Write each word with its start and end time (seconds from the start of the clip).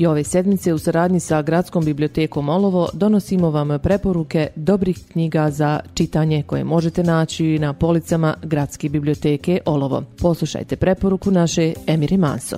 I 0.00 0.06
ove 0.06 0.24
sedmice 0.24 0.74
u 0.74 0.78
saradnji 0.78 1.20
sa 1.20 1.42
Gradskom 1.42 1.84
bibliotekom 1.84 2.48
Olovo 2.48 2.88
donosimo 2.92 3.50
vam 3.50 3.78
preporuke 3.82 4.48
dobrih 4.56 4.98
knjiga 5.12 5.50
za 5.50 5.80
čitanje 5.94 6.42
koje 6.42 6.64
možete 6.64 7.02
naći 7.02 7.58
na 7.58 7.72
policama 7.72 8.34
Gradske 8.42 8.88
biblioteke 8.88 9.60
Olovo. 9.66 10.02
Poslušajte 10.18 10.76
preporuku 10.76 11.30
naše 11.30 11.72
Emiri 11.86 12.16
Manso. 12.16 12.56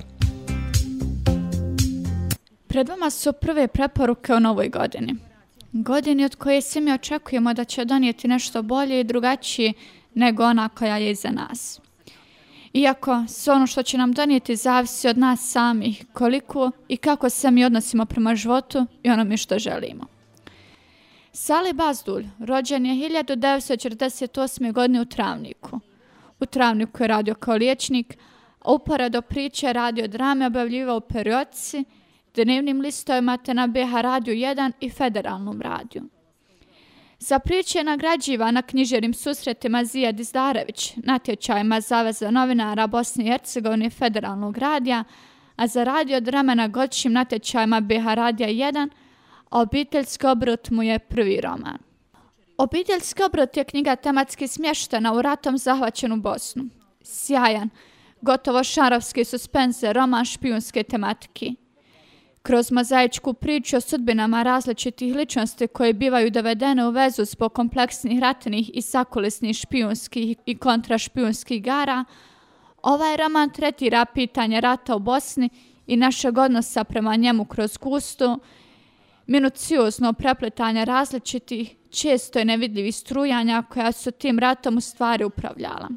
Pred 2.66 2.88
vama 2.88 3.10
su 3.10 3.32
prve 3.32 3.68
preporuke 3.68 4.34
o 4.34 4.40
novoj 4.40 4.68
godini. 4.68 5.16
Godini 5.72 6.24
od 6.24 6.36
koje 6.36 6.62
svi 6.62 6.80
mi 6.80 6.92
očekujemo 6.92 7.54
da 7.54 7.64
će 7.64 7.84
donijeti 7.84 8.28
nešto 8.28 8.62
bolje 8.62 9.00
i 9.00 9.04
drugačije 9.04 9.72
nego 10.14 10.44
ona 10.44 10.68
koja 10.68 10.96
je 10.96 11.10
iza 11.10 11.30
nas. 11.30 11.80
Iako 12.72 13.24
sve 13.28 13.54
ono 13.54 13.66
što 13.66 13.82
će 13.82 13.98
nam 13.98 14.12
donijeti 14.12 14.56
zavisi 14.56 15.08
od 15.08 15.18
nas 15.18 15.50
samih, 15.50 16.04
koliko 16.12 16.70
i 16.88 16.96
kako 16.96 17.30
se 17.30 17.50
mi 17.50 17.64
odnosimo 17.64 18.04
prema 18.04 18.34
životu 18.34 18.86
i 19.02 19.10
onome 19.10 19.36
što 19.36 19.58
želimo. 19.58 20.06
Sali 21.32 21.72
Bazdulj 21.72 22.26
rođen 22.38 22.86
je 22.86 23.10
1948. 23.10 24.72
godine 24.72 25.00
u 25.00 25.04
Travniku. 25.04 25.80
U 26.40 26.46
Travniku 26.46 27.02
je 27.02 27.08
radio 27.08 27.34
kao 27.34 27.54
liječnik, 27.54 28.18
a 28.60 28.72
uporedo 28.72 29.22
priče 29.22 29.72
radio 29.72 30.08
drame 30.08 30.46
objavljivao 30.46 30.96
u 30.96 31.00
periodici, 31.00 31.84
dnevnim 32.34 32.80
listovima 32.80 33.36
te 33.36 33.54
na 33.54 33.66
BH 33.66 34.00
Radio 34.00 34.34
1 34.34 34.72
i 34.80 34.90
federalnom 34.90 35.60
radiju. 35.60 36.02
Za 37.22 37.38
priče 37.38 37.78
je 37.78 37.84
nagrađiva 37.84 38.50
na 38.50 38.62
knjižerim 38.62 39.14
susretima 39.14 39.84
Zija 39.84 40.12
Dizdarević, 40.12 40.92
natječajima 40.96 41.80
Zaveza 41.80 42.30
novinara 42.30 42.86
Bosne 42.86 43.24
i 43.24 43.26
Hercegovine 43.26 43.90
federalnog 43.90 44.58
radija, 44.58 45.04
a 45.56 45.66
za 45.66 45.84
radio 45.84 46.20
drama 46.20 46.54
na 46.54 46.68
godišnjim 46.68 47.12
natječajima 47.12 47.80
BH 47.80 48.14
Radija 48.14 48.48
1, 48.48 48.90
a 49.50 49.60
Obiteljski 49.60 50.26
obrot 50.26 50.70
mu 50.70 50.82
je 50.82 50.98
prvi 50.98 51.40
roman. 51.40 51.78
Obiteljski 52.58 53.22
obrot 53.22 53.56
je 53.56 53.64
knjiga 53.64 53.96
tematski 53.96 54.48
smještena 54.48 55.12
u 55.12 55.22
ratom 55.22 55.58
zahvaćenu 55.58 56.16
Bosnu. 56.16 56.64
Sjajan, 57.02 57.70
gotovo 58.20 58.64
šarovski 58.64 59.24
suspense, 59.24 59.92
roman 59.92 60.24
špijunske 60.24 60.82
tematike. 60.82 61.54
Kroz 62.42 62.70
mozaičku 62.70 63.34
priču 63.34 63.76
o 63.76 63.80
sudbinama 63.80 64.42
različitih 64.42 65.14
ličnosti 65.14 65.66
koje 65.66 65.92
bivaju 65.92 66.30
dovedene 66.30 66.86
u 66.86 66.90
vezu 66.90 67.24
zbog 67.24 67.52
kompleksnih 67.52 68.20
ratnih 68.20 68.70
i 68.74 68.82
sakulisnih 68.82 69.56
špijunskih 69.56 70.36
i 70.46 70.58
kontrašpijunskih 70.58 71.62
gara, 71.62 72.04
ovaj 72.82 73.16
roman 73.16 73.50
tretira 73.50 74.04
pitanje 74.04 74.60
rata 74.60 74.96
u 74.96 74.98
Bosni 74.98 75.48
i 75.86 75.96
našeg 75.96 76.38
odnosa 76.38 76.84
prema 76.84 77.16
njemu 77.16 77.44
kroz 77.44 77.76
gustu, 77.76 78.40
minuciozno 79.26 80.12
prepletanje 80.12 80.84
različitih, 80.84 81.76
često 81.90 82.38
je 82.38 82.44
nevidljivih 82.44 82.96
strujanja 82.96 83.62
koja 83.70 83.92
su 83.92 84.10
tim 84.10 84.38
ratom 84.38 84.76
u 84.76 84.80
stvari 84.80 85.24
upravljala. 85.24 85.88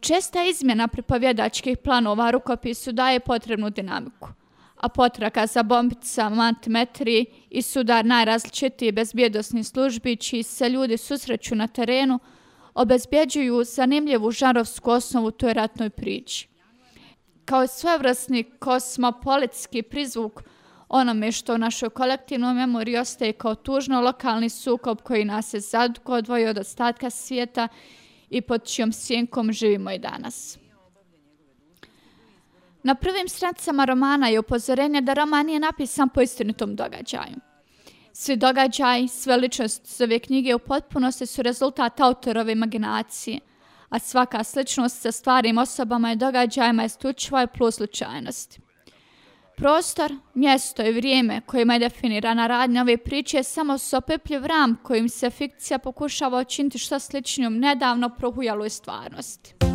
Česta 0.00 0.44
izmjena 0.44 0.88
pripovjedačkih 0.88 1.78
planova 1.78 2.30
rukopisu 2.30 2.92
daje 2.92 3.20
potrebnu 3.20 3.70
dinamiku 3.70 4.39
a 4.80 4.88
potraka 4.88 5.46
za 5.46 5.62
bombicama 5.62 6.42
antimetri 6.42 7.26
i 7.50 7.62
sudar 7.62 8.04
najrazličitiji 8.04 8.92
bezbjedosni 8.92 9.64
službi 9.64 10.16
čiji 10.16 10.42
se 10.42 10.68
ljudi 10.68 10.96
susreću 10.96 11.54
na 11.54 11.66
terenu, 11.66 12.18
obezbjeđuju 12.74 13.64
zanimljivu 13.64 14.30
žarovsku 14.30 14.90
osnovu 14.90 15.30
toj 15.30 15.54
ratnoj 15.54 15.90
priči. 15.90 16.48
Kao 17.44 17.66
svevrstni 17.66 18.42
kosmopolitski 18.42 19.82
prizvuk 19.82 20.42
onome 20.88 21.32
što 21.32 21.54
u 21.54 21.58
našoj 21.58 21.90
kolektivnoj 21.90 22.54
memoriji 22.54 22.96
ostaje 22.96 23.32
kao 23.32 23.54
tužno 23.54 24.00
lokalni 24.00 24.48
sukob 24.48 25.00
koji 25.02 25.24
nas 25.24 25.54
je 25.54 25.60
zadko 25.60 26.12
odvojio 26.12 26.50
od 26.50 26.58
ostatka 26.58 27.10
svijeta 27.10 27.68
i 28.30 28.40
pod 28.40 28.64
čijom 28.64 28.92
sjenkom 28.92 29.52
živimo 29.52 29.90
i 29.90 29.98
danas. 29.98 30.58
Na 32.82 32.94
prvim 32.94 33.28
stranicama 33.28 33.84
romana 33.84 34.28
je 34.28 34.40
upozorenje 34.40 35.00
da 35.00 35.14
roman 35.14 35.46
nije 35.46 35.60
napisan 35.60 36.08
po 36.08 36.20
istinitom 36.20 36.76
događaju. 36.76 37.36
Svi 38.12 38.36
događaj, 38.36 39.08
sve 39.08 39.36
ličnosti 39.36 39.88
s 39.88 40.00
ove 40.00 40.18
knjige 40.18 40.54
u 40.54 40.58
potpunosti 40.58 41.26
su 41.26 41.42
rezultat 41.42 42.00
autorove 42.00 42.52
imaginacije, 42.52 43.40
a 43.88 43.98
svaka 43.98 44.44
sličnost 44.44 45.00
sa 45.02 45.12
stvarim 45.12 45.58
osobama 45.58 46.12
i 46.12 46.16
događajima 46.16 46.82
je 46.82 46.88
stučiva 46.88 47.42
i 47.42 47.46
plus 47.46 47.74
slučajnosti. 47.74 48.60
Prostor, 49.56 50.12
mjesto 50.34 50.82
i 50.82 50.92
vrijeme 50.92 51.40
kojima 51.46 51.72
je 51.72 51.78
definirana 51.78 52.46
radnja 52.46 52.82
ove 52.82 52.96
priče 52.96 53.36
je 53.36 53.44
samo 53.44 53.78
sopepljiv 53.78 54.46
ram 54.46 54.76
kojim 54.82 55.08
se 55.08 55.30
fikcija 55.30 55.78
pokušava 55.78 56.40
učiniti 56.40 56.78
što 56.78 56.98
sličnijom 56.98 57.58
nedavno 57.58 58.08
prohujaloj 58.08 58.70
stvarnosti. 58.70 59.69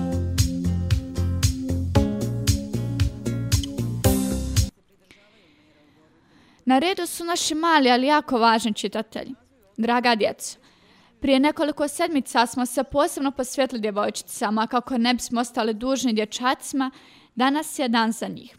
Na 6.65 6.79
redu 6.79 7.05
su 7.05 7.23
naši 7.23 7.55
mali, 7.55 7.91
ali 7.91 8.07
jako 8.07 8.37
važni 8.37 8.73
čitatelji. 8.73 9.35
Draga 9.77 10.15
djeca, 10.15 10.57
prije 11.19 11.39
nekoliko 11.39 11.87
sedmica 11.87 12.45
smo 12.45 12.65
se 12.65 12.83
posebno 12.83 13.31
posvjetili 13.31 13.81
djevojčicama 13.81 14.67
kako 14.67 14.97
ne 14.97 15.13
bismo 15.13 15.41
ostali 15.41 15.73
dužni 15.73 16.13
dječacima, 16.13 16.91
danas 17.35 17.79
je 17.79 17.89
dan 17.89 18.11
za 18.11 18.27
njih. 18.27 18.57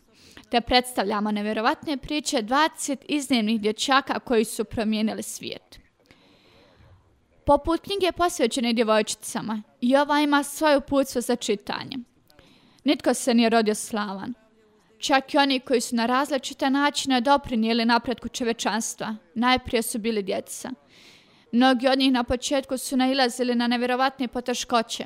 Te 0.50 0.60
predstavljamo 0.60 1.32
nevjerovatne 1.32 1.96
priče 1.96 2.36
20 2.36 2.96
iznimnih 3.08 3.60
dječaka 3.60 4.18
koji 4.20 4.44
su 4.44 4.64
promijenili 4.64 5.22
svijet. 5.22 5.80
Poput 7.46 7.80
knjige 7.80 8.12
posvećene 8.12 8.72
djevojčicama, 8.72 9.62
i 9.80 9.96
ova 9.96 10.20
ima 10.20 10.42
svoju 10.42 10.80
putstvo 10.80 11.20
za 11.20 11.36
čitanje. 11.36 11.96
Nitko 12.84 13.14
se 13.14 13.34
nije 13.34 13.50
rodio 13.50 13.74
slavan, 13.74 14.34
Čak 14.98 15.34
i 15.34 15.38
oni 15.38 15.60
koji 15.60 15.80
su 15.80 15.96
na 15.96 16.06
različite 16.06 16.70
načine 16.70 17.20
doprinijeli 17.20 17.84
napretku 17.84 18.28
čovečanstva, 18.28 19.16
najprije 19.34 19.82
su 19.82 19.98
bili 19.98 20.22
djeca. 20.22 20.70
Mnogi 21.52 21.88
od 21.88 21.98
njih 21.98 22.12
na 22.12 22.24
početku 22.24 22.78
su 22.78 22.96
nailazili 22.96 23.54
na 23.54 23.66
nevjerovatne 23.66 24.28
poteškoće. 24.28 25.04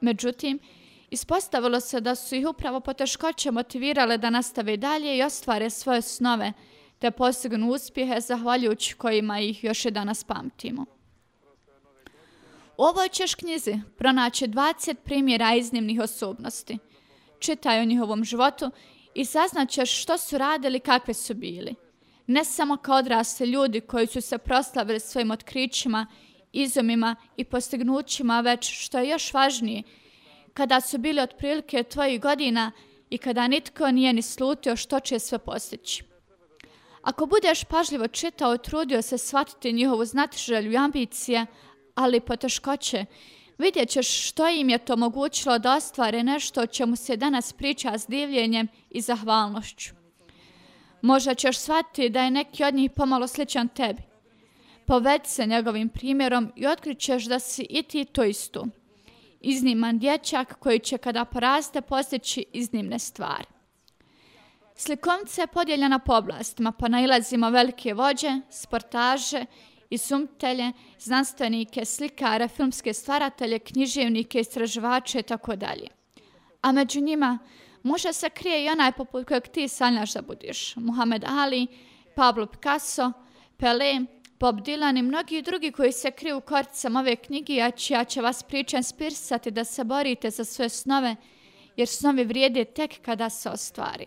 Međutim, 0.00 0.58
ispostavilo 1.10 1.80
se 1.80 2.00
da 2.00 2.14
su 2.14 2.34
ih 2.34 2.48
upravo 2.48 2.80
poteškoće 2.80 3.50
motivirale 3.50 4.18
da 4.18 4.30
nastave 4.30 4.76
dalje 4.76 5.16
i 5.16 5.22
ostvare 5.22 5.70
svoje 5.70 6.02
snove, 6.02 6.52
te 6.98 7.10
postignu 7.10 7.70
uspjehe 7.70 8.20
zahvaljujući 8.20 8.94
kojima 8.94 9.40
ih 9.40 9.64
još 9.64 9.84
i 9.84 9.90
danas 9.90 10.24
pamtimo. 10.24 10.84
U 12.78 12.82
ovoj 12.82 13.08
ćeš 13.08 13.34
knjizi 13.34 13.80
pronaći 13.98 14.46
20 14.46 14.94
primjera 14.94 15.54
iznimnih 15.54 16.00
osobnosti. 16.00 16.78
Čitaj 17.38 17.80
o 17.80 17.84
njihovom 17.84 18.24
životu 18.24 18.70
i 19.14 19.24
saznaćeš 19.24 20.02
što 20.02 20.18
su 20.18 20.38
radili, 20.38 20.80
kakve 20.80 21.14
su 21.14 21.34
bili. 21.34 21.74
Ne 22.26 22.44
samo 22.44 22.76
kao 22.76 22.96
odrasli 22.96 23.46
ljudi 23.46 23.80
koji 23.80 24.06
su 24.06 24.20
se 24.20 24.38
proslavili 24.38 25.00
svojim 25.00 25.30
otkrićima, 25.30 26.06
izumima 26.52 27.16
i 27.36 27.44
postignućima, 27.44 28.40
već 28.40 28.84
što 28.84 28.98
je 28.98 29.08
još 29.08 29.34
važnije, 29.34 29.82
kada 30.54 30.80
su 30.80 30.98
bili 30.98 31.20
otprilike 31.20 31.82
tvojih 31.82 32.20
godina 32.20 32.72
i 33.10 33.18
kada 33.18 33.48
nitko 33.48 33.90
nije 33.90 34.12
ni 34.12 34.22
slutio 34.22 34.76
što 34.76 35.00
će 35.00 35.18
sve 35.18 35.38
postići. 35.38 36.04
Ako 37.02 37.26
budeš 37.26 37.64
pažljivo 37.64 38.08
čitao, 38.08 38.56
trudio 38.56 39.02
se 39.02 39.18
shvatiti 39.18 39.72
njihovu 39.72 40.04
znatiželju 40.04 40.72
i 40.72 40.76
ambicije, 40.76 41.46
ali 41.94 42.20
poteškoće, 42.20 43.06
vidjet 43.62 43.88
ćeš 43.88 44.28
što 44.28 44.48
im 44.48 44.68
je 44.68 44.78
to 44.78 44.96
mogućilo 44.96 45.58
da 45.58 45.76
ostvare 45.76 46.22
nešto 46.22 46.60
o 46.60 46.66
čemu 46.66 46.96
se 46.96 47.16
danas 47.16 47.52
priča 47.52 47.98
s 47.98 48.06
divljenjem 48.06 48.68
i 48.90 49.00
zahvalnošću. 49.00 49.94
Možda 51.02 51.34
ćeš 51.34 51.58
shvatiti 51.58 52.08
da 52.08 52.22
je 52.22 52.30
neki 52.30 52.64
od 52.64 52.74
njih 52.74 52.90
pomalo 52.90 53.26
sličan 53.26 53.68
tebi. 53.68 54.02
Povedi 54.86 55.28
se 55.28 55.46
njegovim 55.46 55.88
primjerom 55.88 56.52
i 56.56 56.66
otkrićeš 56.66 57.24
da 57.24 57.38
si 57.38 57.66
i 57.70 57.82
ti 57.82 58.04
to 58.04 58.24
isto. 58.24 58.66
Izniman 59.40 59.98
dječak 59.98 60.58
koji 60.58 60.78
će 60.78 60.98
kada 60.98 61.24
poraste 61.24 61.80
postići 61.80 62.44
iznimne 62.52 62.98
stvari. 62.98 63.46
Slikovnica 64.76 65.40
je 65.40 65.46
podijeljena 65.46 65.98
po 65.98 66.14
oblastima, 66.14 66.72
pa 66.72 66.88
nailazimo 66.88 67.50
velike 67.50 67.94
vođe, 67.94 68.40
sportaže 68.50 69.44
i 69.92 70.72
znanstvenike, 70.98 71.84
slikare, 71.84 72.48
filmske 72.48 72.94
stvaratelje, 72.94 73.58
književnike, 73.58 74.40
istraživače 74.40 75.20
i 75.20 75.22
tako 75.22 75.56
dalje. 75.56 75.88
A 76.62 76.72
među 76.72 77.00
njima 77.00 77.38
može 77.82 78.12
se 78.12 78.30
krije 78.30 78.64
i 78.64 78.68
onaj 78.68 78.92
poput 78.92 79.26
kojeg 79.28 79.48
ti 79.48 79.68
sanjaš 79.68 80.12
da 80.12 80.22
budiš. 80.22 80.76
Muhammed 80.76 81.24
Ali, 81.28 81.66
Pablo 82.16 82.46
Picasso, 82.46 83.12
Pelé, 83.58 84.06
Bob 84.40 84.60
Dylan 84.60 84.98
i 84.98 85.02
mnogi 85.02 85.42
drugi 85.42 85.72
koji 85.72 85.92
se 85.92 86.10
kriju 86.10 86.36
u 86.36 86.40
koricama 86.40 87.00
ove 87.00 87.16
knjige, 87.16 87.62
a 87.62 87.70
čija 87.70 88.04
će 88.04 88.20
vas 88.20 88.42
priča 88.42 88.76
inspirisati 88.76 89.50
da 89.50 89.64
se 89.64 89.84
borite 89.84 90.30
za 90.30 90.44
svoje 90.44 90.68
snove, 90.68 91.16
jer 91.76 91.88
snovi 91.88 92.24
vrijede 92.24 92.64
tek 92.64 93.02
kada 93.02 93.30
se 93.30 93.50
ostvari. 93.50 94.06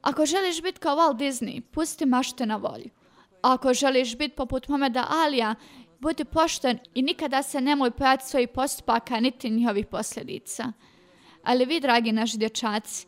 Ako 0.00 0.26
želiš 0.26 0.62
biti 0.62 0.80
kao 0.80 0.96
Walt 0.96 1.16
Disney, 1.16 1.60
pusti 1.60 2.06
mašte 2.06 2.46
na 2.46 2.56
volju. 2.56 2.90
Ako 3.44 3.74
želiš 3.74 4.16
biti 4.16 4.36
poput 4.36 4.68
Momeda 4.68 5.06
Alija, 5.10 5.54
budi 5.98 6.24
pošten 6.24 6.78
i 6.94 7.02
nikada 7.02 7.42
se 7.42 7.60
nemoj 7.60 7.90
pojati 7.90 8.26
svojih 8.26 8.48
postupaka 8.48 9.20
niti 9.20 9.50
njihovih 9.50 9.86
posljedica. 9.86 10.72
Ali 11.42 11.64
vi, 11.64 11.80
dragi 11.80 12.12
naši 12.12 12.38
dječaci, 12.38 13.06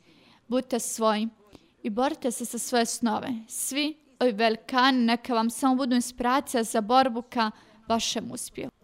budite 0.49 0.79
svoji 0.79 1.29
i 1.83 1.91
borite 1.91 2.31
se 2.31 2.45
sa 2.45 2.59
svoje 2.59 2.87
snove. 2.87 3.29
Svi 3.49 3.97
ovi 4.21 4.33
velikani 4.33 4.99
neka 4.99 5.35
vam 5.35 5.51
samo 5.51 5.75
budu 5.75 5.95
inspiracija 5.95 6.63
za 6.63 6.81
borbu 6.81 7.23
ka 7.23 7.51
vašem 7.89 8.31
uspjehu. 8.33 8.76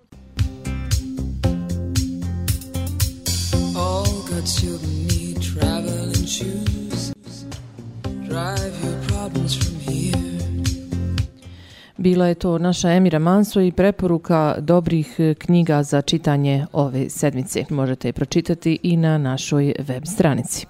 Bila 12.03 12.27
je 12.27 12.35
to 12.35 12.59
naša 12.59 12.93
Emira 12.93 13.19
Manso 13.19 13.61
i 13.61 13.73
preporuka 13.73 14.57
dobrih 14.59 15.21
e, 15.21 15.35
knjiga 15.35 15.83
za 15.83 16.03
čitanje 16.03 16.67
ove 16.73 17.11
sedmice. 17.11 17.65
Možete 17.71 18.09
je 18.09 18.13
pročitati 18.13 18.79
i 18.83 18.97
na 18.97 19.19
našoj 19.19 19.75
web 19.79 20.03
stranici. 20.07 20.67